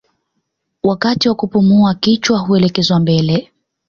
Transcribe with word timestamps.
Wakati 0.83 1.29
wa 1.29 1.35
kupumua 1.35 1.93
kichwa 1.95 2.39
huelekezwa 2.39 2.99
mbele 2.99 3.51